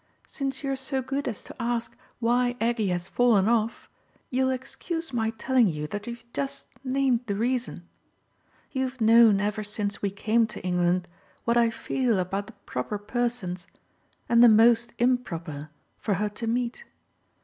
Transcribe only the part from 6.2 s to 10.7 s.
just named the reason. You've known ever since we came to